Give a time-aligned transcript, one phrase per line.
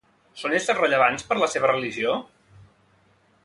[0.43, 2.17] Són éssers rellevants per la seva religió?